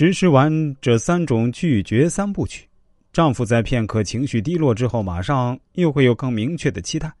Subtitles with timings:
[0.00, 2.68] 实施完这三种拒绝三部曲，
[3.12, 7.12] 丈夫在片刻情绪低落之后，马上又会有更明确的期待，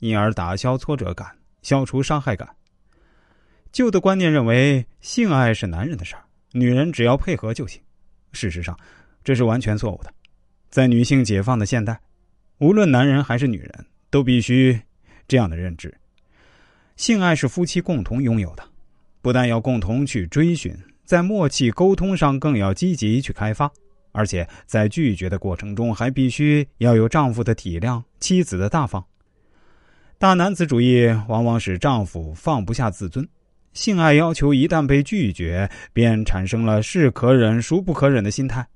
[0.00, 1.26] 因而打消挫折感，
[1.62, 2.46] 消除伤害感。
[3.72, 6.22] 旧的观念认为性爱是男人的事儿，
[6.52, 7.80] 女人只要配合就行。
[8.32, 8.78] 事实上，
[9.24, 10.12] 这是完全错误的。
[10.68, 11.98] 在女性解放的现代，
[12.58, 14.78] 无论男人还是女人，都必须
[15.26, 15.96] 这样的认知：
[16.96, 18.62] 性爱是夫妻共同拥有的，
[19.22, 20.76] 不但要共同去追寻。
[21.06, 23.70] 在默契沟通上更要积极去开发，
[24.10, 29.02] 而且在拒绝的过程中还必须要有丈夫的体谅、妻子的大方。
[30.18, 33.26] 大男子主义往往使丈夫放不下自尊，
[33.72, 38.66] 性爱要求一旦被拒绝，便产生了是可忍孰不可忍的心态，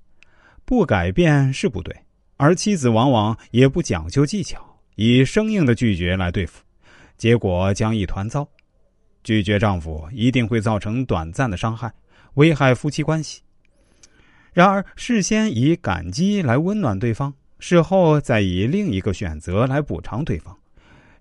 [0.64, 1.94] 不改变是不对。
[2.36, 6.62] 而妻子往往也不讲究技巧，以生硬的拒绝来对付，
[7.16, 8.48] 结果将一团糟。
[9.22, 11.92] 拒绝丈夫一定会造成短暂的伤害。
[12.34, 13.42] 危害夫妻关系。
[14.52, 20.56] 然而，事先以感激来温暖对方，事后再以另一个选择来补偿对方，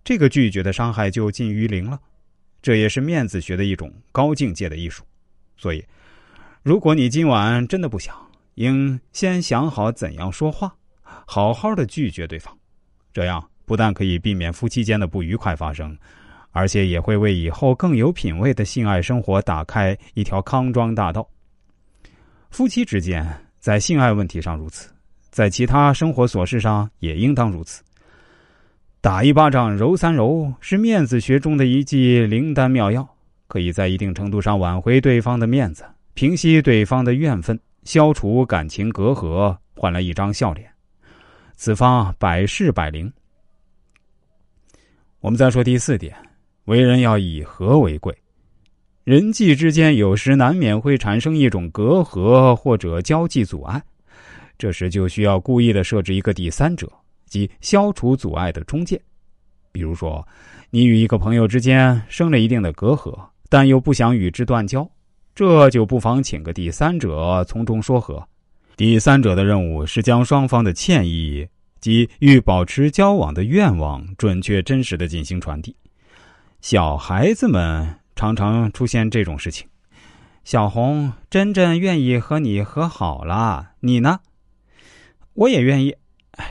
[0.04, 2.00] 这个拒绝的伤害就近于零了。
[2.62, 5.04] 这也是面子学的一种高境界的艺术。
[5.56, 5.86] 所以，
[6.64, 8.16] 如果你今晚真的不想，
[8.56, 10.76] 应先想好怎样说话，
[11.26, 12.58] 好好的拒绝对方。
[13.14, 15.98] 这样不但可以避免夫妻间的不愉快发生。
[16.52, 21.28] 而且也会为以后更有品位的性爱生活打开一条康庄大道。
[22.50, 23.26] 夫妻之间
[23.60, 24.90] 在性爱问题上如此，
[25.30, 27.84] 在其他生活琐事上也应当如此。
[29.02, 33.08] 打一巴掌揉三揉是面子学中的一剂灵丹妙药，
[33.48, 40.70] 可以在一定程度上挽回对方的面子，平息对方的怨愤，消除感情隔阂，换来一张笑脸。
[41.56, 43.12] 此方百试百灵。
[45.22, 46.16] 我们再说第四点。
[46.70, 48.16] 为人要以和为贵，
[49.04, 53.82] 人际之间有时难免会产生一种隔阂或者交际阻碍，
[54.56, 56.88] 这时就需要故意的设置一个第三者，
[57.26, 59.02] 即消除阻碍的中介。
[59.72, 60.24] 比如说，
[60.70, 64.88] 你与一个朋友之间生了一定的隔阂，但又不想与之断交，
[65.34, 68.24] 这就不妨请个第三者从中说和。
[68.78, 71.48] 第三者的任务是将双方的歉意
[71.82, 75.76] 及欲保持交往的愿望准确真实的进行传递。
[76.62, 79.68] 小孩子们常常出现这种事情。
[80.44, 84.20] 小红，真真愿意和你和好了，你呢？
[85.34, 85.96] 我也愿意。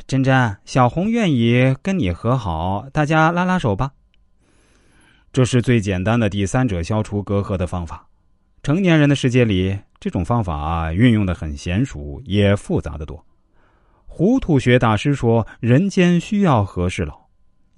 [0.07, 3.93] 真真，小红愿意跟你和好，大家拉拉手吧。
[5.31, 8.07] 这是最简单的第三者消除隔阂的方法。
[8.63, 13.25] 成年人的世界里，这种方法运用的很娴熟，也复杂的多。
[14.07, 17.28] 糊涂学大师说：“人间需要和事佬。”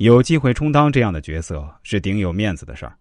[0.01, 2.97] 有机会充当这样的角色是顶有面子的事儿。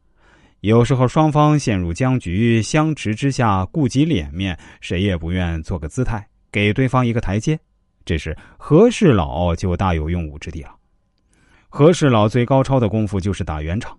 [0.59, 7.57] 有时候双方陷入僵局，相持之下顾及脸面，谁也不愿做个姿态，给对方一个台阶。
[8.03, 10.75] 这时和事佬就大有用武之地了。
[11.69, 13.97] 和事佬最高超的功夫就是打圆场。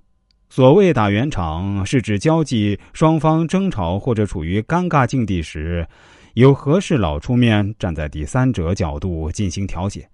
[0.51, 5.89] 所谓打圆场，是指交际双方争吵或者处于尴尬境地时，
[6.35, 10.07] 由和事佬出面，站在第三者角度进行调解。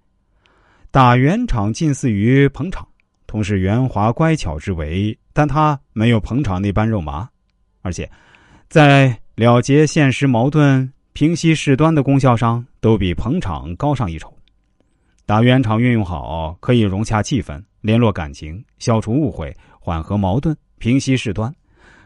[0.97, 2.83] 打圆场近似于捧场，
[3.27, 7.29] 同是圆滑乖巧之为，但他没有捧场那般肉麻，
[7.83, 8.09] 而且
[8.67, 14.35] 在了结现实矛盾、平息事端的功效上，都比捧场高上一筹。
[15.27, 21.53] 打圆场运用好，可以融洽气氛、联络感情、消除误会、缓和矛盾、平息事端，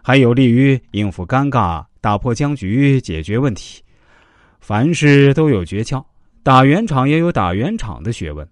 [0.01, 3.81] 还有利于应付尴尬、打破僵局、解决问题。
[4.59, 6.03] 凡事都有诀窍，
[6.43, 8.45] 打圆场也有打圆场的学问。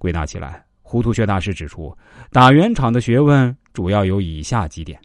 [0.00, 1.94] 归纳起来，糊涂学大师指出，
[2.32, 4.98] 打圆场的学问主要有以下几点。